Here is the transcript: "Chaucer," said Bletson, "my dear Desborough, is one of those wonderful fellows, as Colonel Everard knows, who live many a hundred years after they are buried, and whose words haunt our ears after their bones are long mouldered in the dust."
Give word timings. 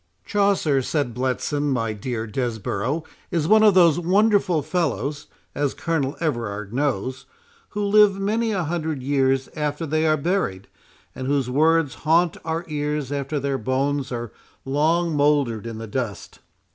"Chaucer," 0.25 0.81
said 0.81 1.13
Bletson, 1.13 1.69
"my 1.71 1.93
dear 1.93 2.25
Desborough, 2.25 3.03
is 3.29 3.47
one 3.47 3.61
of 3.61 3.75
those 3.75 3.99
wonderful 3.99 4.63
fellows, 4.63 5.27
as 5.53 5.75
Colonel 5.75 6.15
Everard 6.19 6.73
knows, 6.73 7.27
who 7.69 7.83
live 7.85 8.19
many 8.19 8.51
a 8.51 8.63
hundred 8.63 9.03
years 9.03 9.47
after 9.55 9.85
they 9.85 10.07
are 10.07 10.17
buried, 10.17 10.67
and 11.13 11.27
whose 11.27 11.51
words 11.51 11.93
haunt 12.01 12.35
our 12.43 12.65
ears 12.67 13.11
after 13.11 13.39
their 13.39 13.59
bones 13.59 14.11
are 14.11 14.31
long 14.65 15.15
mouldered 15.15 15.67
in 15.67 15.77
the 15.77 15.85
dust." 15.85 16.39